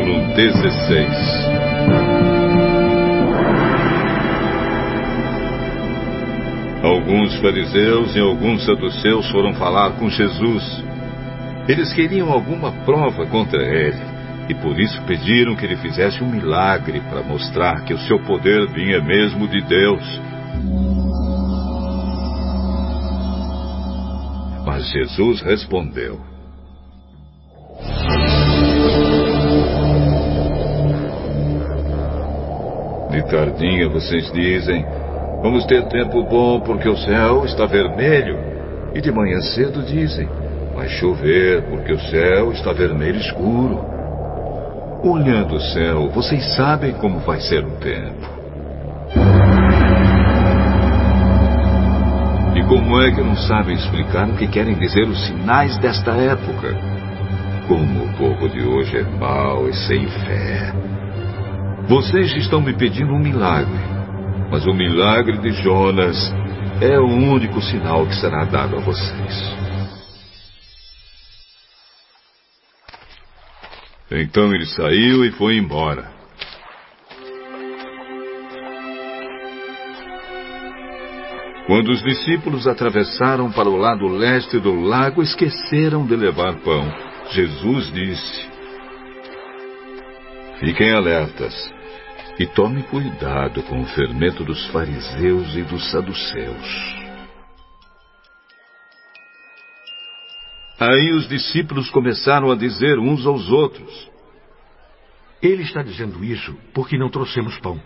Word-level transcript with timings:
16 0.00 1.06
Alguns 6.82 7.36
fariseus 7.36 8.16
e 8.16 8.20
alguns 8.20 8.64
saduceus 8.64 9.30
foram 9.30 9.52
falar 9.52 9.90
com 9.98 10.08
Jesus. 10.08 10.82
Eles 11.68 11.92
queriam 11.92 12.32
alguma 12.32 12.72
prova 12.84 13.26
contra 13.26 13.62
ele 13.62 14.00
e 14.48 14.54
por 14.54 14.80
isso 14.80 15.00
pediram 15.02 15.54
que 15.54 15.66
ele 15.66 15.76
fizesse 15.76 16.24
um 16.24 16.30
milagre 16.30 17.00
para 17.10 17.22
mostrar 17.22 17.84
que 17.84 17.92
o 17.92 17.98
seu 17.98 18.18
poder 18.20 18.66
vinha 18.72 19.00
mesmo 19.02 19.46
de 19.46 19.60
Deus. 19.60 20.20
Mas 24.64 24.90
Jesus 24.90 25.42
respondeu: 25.42 26.31
tardinha 33.22 33.88
vocês 33.88 34.30
dizem: 34.32 34.84
Vamos 35.42 35.64
ter 35.66 35.82
tempo 35.88 36.22
bom 36.22 36.60
porque 36.60 36.88
o 36.88 36.96
céu 36.96 37.44
está 37.44 37.66
vermelho. 37.66 38.38
E 38.94 39.00
de 39.00 39.10
manhã 39.10 39.40
cedo 39.40 39.82
dizem: 39.82 40.28
Vai 40.74 40.88
chover 40.88 41.62
porque 41.62 41.92
o 41.92 42.00
céu 42.00 42.52
está 42.52 42.72
vermelho 42.72 43.18
escuro. 43.18 43.84
Olhando 45.02 45.56
o 45.56 45.60
céu, 45.60 46.08
vocês 46.10 46.54
sabem 46.54 46.92
como 46.92 47.18
vai 47.18 47.40
ser 47.40 47.64
o 47.64 47.72
tempo. 47.72 48.42
E 52.54 52.62
como 52.64 53.00
é 53.00 53.10
que 53.10 53.20
não 53.20 53.34
sabem 53.34 53.74
explicar 53.74 54.28
o 54.28 54.36
que 54.36 54.46
querem 54.46 54.74
dizer 54.74 55.08
os 55.08 55.26
sinais 55.26 55.76
desta 55.78 56.12
época? 56.12 56.76
Como 57.66 58.04
o 58.04 58.12
povo 58.16 58.48
de 58.48 58.62
hoje 58.62 58.98
é 58.98 59.02
mau 59.02 59.68
e 59.68 59.74
sem 59.74 60.06
fé. 60.06 60.72
Vocês 61.88 62.34
estão 62.36 62.60
me 62.60 62.72
pedindo 62.74 63.12
um 63.12 63.18
milagre. 63.18 63.78
Mas 64.50 64.66
o 64.66 64.72
milagre 64.72 65.38
de 65.38 65.52
Jonas 65.62 66.16
é 66.80 66.98
o 66.98 67.06
único 67.06 67.60
sinal 67.62 68.06
que 68.06 68.14
será 68.14 68.44
dado 68.44 68.76
a 68.76 68.80
vocês. 68.80 69.62
Então 74.10 74.54
ele 74.54 74.66
saiu 74.66 75.24
e 75.24 75.32
foi 75.32 75.56
embora. 75.56 76.10
Quando 81.66 81.90
os 81.90 82.02
discípulos 82.02 82.66
atravessaram 82.66 83.50
para 83.50 83.68
o 83.68 83.76
lado 83.76 84.06
leste 84.06 84.58
do 84.58 84.74
lago, 84.74 85.22
esqueceram 85.22 86.04
de 86.04 86.14
levar 86.14 86.56
pão. 86.56 86.92
Jesus 87.30 87.90
disse: 87.92 88.51
Fiquem 90.64 90.92
alertas 90.92 91.52
e 92.38 92.46
tome 92.46 92.84
cuidado 92.84 93.64
com 93.64 93.80
o 93.80 93.86
fermento 93.86 94.44
dos 94.44 94.64
fariseus 94.68 95.56
e 95.56 95.62
dos 95.62 95.90
saduceus. 95.90 97.02
Aí 100.78 101.10
os 101.14 101.28
discípulos 101.28 101.90
começaram 101.90 102.48
a 102.48 102.54
dizer 102.54 102.96
uns 102.96 103.26
aos 103.26 103.50
outros: 103.50 104.08
Ele 105.42 105.64
está 105.64 105.82
dizendo 105.82 106.24
isso 106.24 106.56
porque 106.72 106.96
não 106.96 107.10
trouxemos 107.10 107.58
pão. 107.58 107.82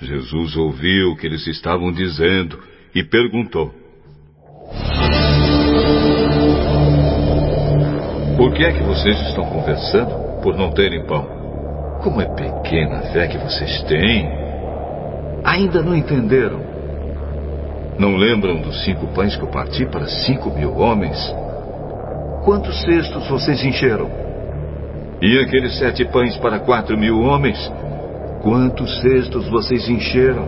Jesus 0.00 0.56
ouviu 0.56 1.10
o 1.10 1.16
que 1.16 1.26
eles 1.26 1.44
estavam 1.48 1.90
dizendo 1.90 2.62
e 2.94 3.02
perguntou: 3.02 3.74
Por 8.36 8.54
que 8.54 8.64
é 8.64 8.72
que 8.72 8.84
vocês 8.84 9.20
estão 9.22 9.44
conversando 9.46 10.35
por 10.42 10.56
não 10.56 10.70
terem 10.70 11.04
pão? 11.04 11.26
Como 12.02 12.20
é 12.20 12.26
pequena 12.26 12.98
a 12.98 13.02
fé 13.12 13.26
que 13.26 13.38
vocês 13.38 13.82
têm. 13.84 14.28
Ainda 15.44 15.82
não 15.82 15.94
entenderam. 15.94 16.60
Não 17.98 18.16
lembram 18.16 18.60
dos 18.60 18.84
cinco 18.84 19.06
pães 19.08 19.36
que 19.36 19.42
eu 19.42 19.48
parti 19.48 19.86
para 19.86 20.06
cinco 20.06 20.50
mil 20.50 20.76
homens? 20.76 21.16
Quantos 22.44 22.80
cestos 22.82 23.26
vocês 23.28 23.64
encheram? 23.64 24.10
E 25.20 25.38
aqueles 25.38 25.78
sete 25.78 26.04
pães 26.04 26.36
para 26.36 26.58
quatro 26.58 26.96
mil 26.96 27.20
homens? 27.20 27.58
Quantos 28.42 29.00
cestos 29.00 29.48
vocês 29.48 29.88
encheram? 29.88 30.46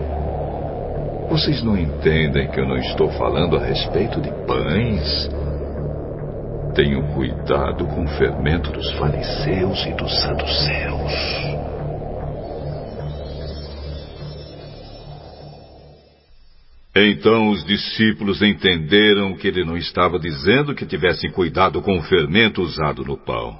Vocês 1.29 1.63
não 1.63 1.77
entendem 1.77 2.47
que 2.47 2.59
eu 2.59 2.67
não 2.67 2.77
estou 2.77 3.09
falando 3.11 3.57
a 3.57 3.59
respeito 3.59 4.21
de 4.21 4.31
pães? 4.45 5.29
Tenham 6.79 7.13
cuidado 7.13 7.85
com 7.87 8.05
o 8.05 8.07
fermento 8.07 8.71
dos 8.71 8.89
fariseus 8.93 9.85
e 9.85 9.93
dos 9.95 10.21
saduceus. 10.21 11.13
Então 16.95 17.49
os 17.49 17.65
discípulos 17.65 18.41
entenderam 18.41 19.35
que 19.35 19.49
ele 19.49 19.65
não 19.65 19.75
estava 19.75 20.17
dizendo 20.17 20.73
que 20.73 20.85
tivessem 20.85 21.29
cuidado 21.29 21.81
com 21.81 21.97
o 21.97 22.03
fermento 22.03 22.61
usado 22.61 23.03
no 23.03 23.17
pão, 23.17 23.59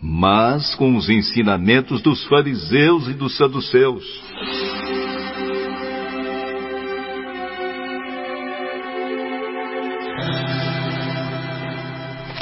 mas 0.00 0.72
com 0.76 0.94
os 0.94 1.08
ensinamentos 1.10 2.00
dos 2.00 2.24
fariseus 2.26 3.08
e 3.08 3.14
dos 3.14 3.36
saduceus. 3.36 4.04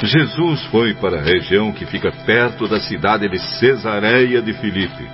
Jesus 0.01 0.63
foi 0.67 0.93
para 0.93 1.19
a 1.19 1.21
região 1.21 1.73
que 1.73 1.85
fica 1.85 2.11
perto 2.25 2.67
da 2.67 2.79
cidade 2.79 3.27
de 3.27 3.37
Cesareia 3.59 4.41
de 4.41 4.53
Filipe. 4.53 5.05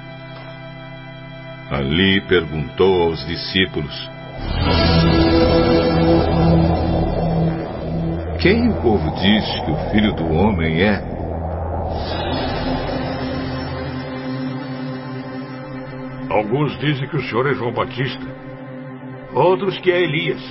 Ali 1.72 2.22
perguntou 2.28 3.04
aos 3.04 3.26
discípulos: 3.26 4.10
Quem 8.40 8.70
o 8.70 8.82
povo 8.82 9.10
diz 9.16 9.46
que 9.62 9.72
o 9.72 9.90
filho 9.90 10.14
do 10.14 10.32
homem 10.32 10.84
é? 10.84 11.16
Alguns 16.30 16.78
dizem 16.80 17.08
que 17.08 17.18
o 17.18 17.22
senhor 17.24 17.48
é 17.48 17.56
João 17.56 17.72
Batista, 17.72 18.26
outros 19.34 19.80
que 19.80 19.92
é 19.92 20.04
Elias, 20.04 20.42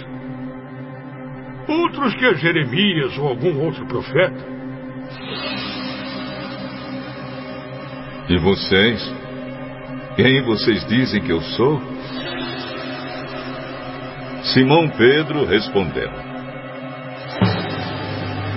outros 1.69 2.15
que 2.15 2.25
é 2.25 2.35
Jeremias 2.35 3.17
ou 3.19 3.29
algum 3.29 3.61
outro 3.61 3.87
profeta. 3.87 4.55
E 8.29 8.39
vocês? 8.39 9.15
Quem 10.17 10.43
vocês 10.43 10.87
dizem 10.87 11.21
que 11.23 11.31
eu 11.31 11.41
sou? 11.41 11.81
Simão 14.53 14.89
Pedro 14.91 15.45
respondeu: 15.45 16.11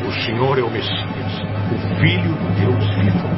O 0.08 0.12
Senhor 0.26 0.60
é 0.60 0.64
o 0.64 0.70
Messias, 0.70 1.42
o 1.72 2.00
Filho 2.00 2.34
do 2.34 2.56
Deus 2.60 2.96
vivo. 2.96 3.37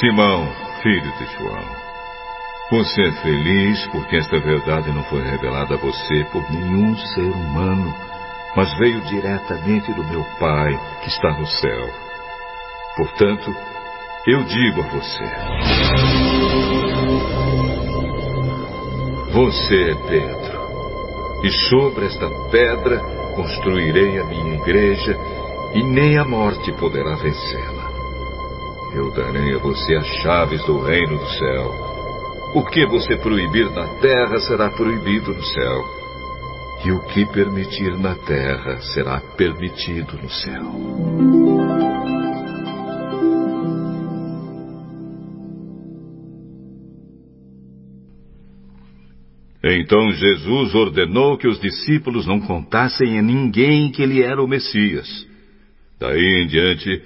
Simão, 0.00 0.46
filho 0.82 1.10
de 1.16 1.24
João, 1.38 1.64
você 2.70 3.00
é 3.00 3.12
feliz 3.22 3.86
porque 3.86 4.16
esta 4.16 4.38
verdade 4.38 4.90
não 4.90 5.02
foi 5.04 5.22
revelada 5.22 5.74
a 5.74 5.78
você 5.78 6.22
por 6.30 6.42
nenhum 6.50 6.94
ser 6.98 7.22
humano, 7.22 7.94
mas 8.54 8.76
veio 8.76 9.00
diretamente 9.02 9.90
do 9.94 10.04
meu 10.04 10.22
Pai 10.38 10.78
que 11.00 11.08
está 11.08 11.30
no 11.38 11.46
céu. 11.46 11.88
Portanto, 12.96 13.54
eu 14.26 14.44
digo 14.44 14.82
a 14.82 14.88
você: 14.88 15.24
Você 19.32 19.92
é 19.92 19.94
Pedro, 19.94 21.40
e 21.42 21.50
sobre 21.70 22.04
esta 22.04 22.28
pedra 22.50 22.98
construirei 23.34 24.18
a 24.18 24.24
minha 24.24 24.56
igreja, 24.56 25.18
e 25.72 25.82
nem 25.82 26.18
a 26.18 26.24
morte 26.24 26.70
poderá 26.72 27.14
vencê-la. 27.14 27.75
Eu 28.96 29.10
darei 29.10 29.54
a 29.54 29.58
você 29.58 29.94
as 29.94 30.06
chaves 30.22 30.64
do 30.64 30.80
reino 30.80 31.18
do 31.18 31.28
céu. 31.28 31.70
O 32.54 32.64
que 32.64 32.86
você 32.86 33.14
proibir 33.18 33.70
na 33.72 33.86
terra 34.00 34.38
será 34.40 34.70
proibido 34.70 35.34
no 35.34 35.44
céu. 35.44 35.84
E 36.82 36.92
o 36.92 37.00
que 37.08 37.26
permitir 37.26 37.94
na 37.98 38.14
terra 38.14 38.80
será 38.94 39.20
permitido 39.36 40.16
no 40.16 40.30
céu. 40.30 40.62
Então 49.62 50.10
Jesus 50.10 50.74
ordenou 50.74 51.36
que 51.36 51.46
os 51.46 51.60
discípulos 51.60 52.26
não 52.26 52.40
contassem 52.40 53.18
a 53.18 53.22
ninguém 53.22 53.92
que 53.92 54.00
ele 54.00 54.22
era 54.22 54.42
o 54.42 54.48
Messias. 54.48 55.06
Daí 56.00 56.42
em 56.42 56.46
diante, 56.46 57.02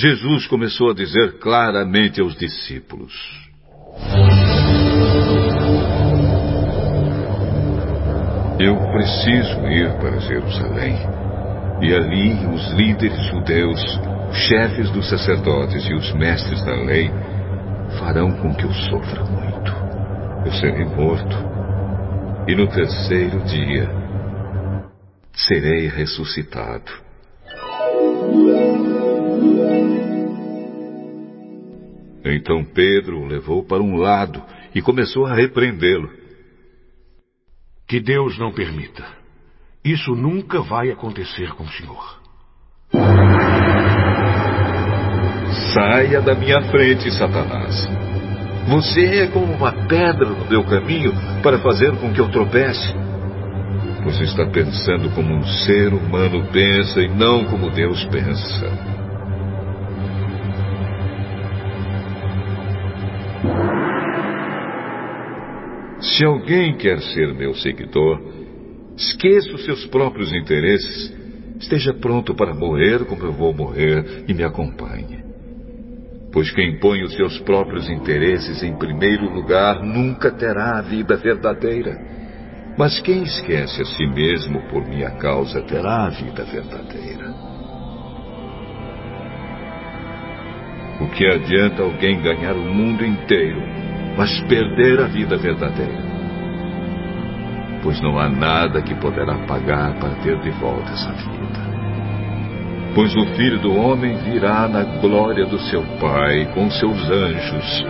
Jesus 0.00 0.46
começou 0.46 0.92
a 0.92 0.94
dizer 0.94 1.40
claramente 1.40 2.20
aos 2.20 2.36
discípulos: 2.36 3.12
Eu 8.60 8.76
preciso 8.92 9.66
ir 9.66 9.92
para 9.98 10.20
Jerusalém. 10.20 10.94
E 11.82 11.92
ali 11.92 12.46
os 12.46 12.68
líderes 12.74 13.20
judeus, 13.24 13.80
os 14.30 14.36
chefes 14.36 14.88
dos 14.92 15.08
sacerdotes 15.10 15.84
e 15.84 15.94
os 15.94 16.12
mestres 16.14 16.64
da 16.64 16.76
lei 16.76 17.10
farão 17.98 18.30
com 18.36 18.54
que 18.54 18.66
eu 18.66 18.72
sofra 18.72 19.24
muito. 19.24 19.72
Eu 20.46 20.52
serei 20.52 20.84
morto. 20.84 21.36
E 22.46 22.54
no 22.54 22.68
terceiro 22.68 23.40
dia 23.46 23.90
serei 25.34 25.88
ressuscitado. 25.88 27.07
Então 32.34 32.64
Pedro 32.64 33.20
o 33.20 33.26
levou 33.26 33.64
para 33.64 33.82
um 33.82 33.96
lado 33.96 34.42
e 34.74 34.82
começou 34.82 35.26
a 35.26 35.34
repreendê-lo. 35.34 36.10
Que 37.86 38.00
Deus 38.00 38.38
não 38.38 38.52
permita. 38.52 39.04
Isso 39.84 40.14
nunca 40.14 40.60
vai 40.60 40.90
acontecer 40.90 41.50
com 41.54 41.64
o 41.64 41.68
Senhor. 41.68 42.18
Saia 45.72 46.20
da 46.20 46.34
minha 46.34 46.60
frente, 46.70 47.10
Satanás. 47.12 47.88
Você 48.68 49.22
é 49.22 49.26
como 49.28 49.50
uma 49.52 49.72
pedra 49.86 50.28
no 50.28 50.44
meu 50.44 50.62
caminho 50.64 51.12
para 51.42 51.58
fazer 51.58 51.96
com 51.96 52.12
que 52.12 52.20
eu 52.20 52.30
tropece. 52.30 52.94
Você 54.04 54.24
está 54.24 54.46
pensando 54.46 55.10
como 55.14 55.34
um 55.34 55.44
ser 55.44 55.94
humano 55.94 56.46
pensa 56.52 57.00
e 57.00 57.08
não 57.08 57.44
como 57.46 57.70
Deus 57.70 58.04
pensa. 58.06 58.97
Se 66.18 66.24
alguém 66.24 66.76
quer 66.76 67.00
ser 67.00 67.32
meu 67.32 67.54
seguidor, 67.54 68.20
esqueça 68.96 69.54
os 69.54 69.64
seus 69.64 69.86
próprios 69.86 70.32
interesses, 70.32 71.14
esteja 71.60 71.94
pronto 71.94 72.34
para 72.34 72.52
morrer 72.52 73.04
como 73.04 73.22
eu 73.22 73.32
vou 73.32 73.54
morrer 73.54 74.24
e 74.26 74.34
me 74.34 74.42
acompanhe. 74.42 75.22
Pois 76.32 76.50
quem 76.50 76.80
põe 76.80 77.04
os 77.04 77.14
seus 77.14 77.38
próprios 77.42 77.88
interesses 77.88 78.64
em 78.64 78.76
primeiro 78.76 79.32
lugar 79.32 79.80
nunca 79.80 80.32
terá 80.32 80.78
a 80.78 80.82
vida 80.82 81.16
verdadeira. 81.16 81.96
Mas 82.76 82.98
quem 82.98 83.22
esquece 83.22 83.80
a 83.80 83.84
si 83.84 84.04
mesmo 84.08 84.60
por 84.70 84.84
minha 84.88 85.12
causa 85.12 85.62
terá 85.62 86.06
a 86.06 86.10
vida 86.10 86.42
verdadeira. 86.42 87.32
O 91.00 91.08
que 91.10 91.24
adianta 91.28 91.80
alguém 91.80 92.20
ganhar 92.20 92.56
o 92.56 92.74
mundo 92.74 93.06
inteiro 93.06 93.87
mas 94.18 94.40
perder 94.48 95.00
a 95.00 95.06
vida 95.06 95.36
verdadeira. 95.36 96.02
Pois 97.84 98.00
não 98.00 98.18
há 98.18 98.28
nada 98.28 98.82
que 98.82 98.92
poderá 98.96 99.38
pagar 99.46 99.94
para 100.00 100.16
ter 100.16 100.36
de 100.40 100.50
volta 100.50 100.90
essa 100.90 101.12
vida. 101.12 101.68
Pois 102.96 103.14
o 103.14 103.24
Filho 103.36 103.60
do 103.60 103.72
Homem 103.76 104.16
virá 104.16 104.66
na 104.66 104.82
glória 105.00 105.46
do 105.46 105.56
seu 105.60 105.84
Pai 106.00 106.46
com 106.52 106.68
seus 106.68 106.98
anjos, 107.08 107.86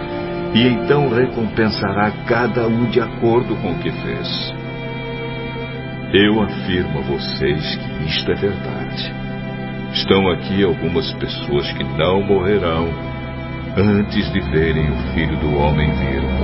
e 0.55 0.67
então 0.67 1.09
recompensará 1.09 2.11
cada 2.27 2.69
um 2.69 2.91
de 2.91 3.01
acordo 3.01 3.57
com 3.57 3.73
o 3.73 3.79
que 3.79 3.91
fez. 3.91 4.55
Eu 6.13 6.43
afirmo 6.43 6.99
a 6.99 7.03
vocês 7.03 7.77
que 7.77 8.05
isto 8.05 8.31
é 8.31 8.35
verdade. 8.35 9.15
Estão 9.95 10.31
aqui 10.31 10.63
algumas 10.63 11.11
pessoas 11.15 11.73
que 11.73 11.85
não 11.85 12.23
morrerão 12.23 13.08
antes 13.79 14.33
de 14.33 14.41
verem 14.51 14.91
o 14.91 14.97
Filho 15.15 15.37
do 15.39 15.57
Homem 15.57 15.91
vir. 15.95 16.38